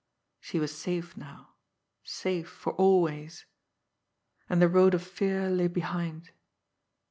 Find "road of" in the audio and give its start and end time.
4.67-5.03